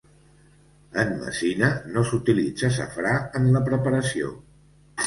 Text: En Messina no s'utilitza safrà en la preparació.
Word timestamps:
En 1.03 1.13
Messina 1.19 1.69
no 1.91 2.05
s'utilitza 2.09 2.73
safrà 2.81 3.17
en 3.43 3.51
la 3.59 3.67
preparació. 3.71 4.35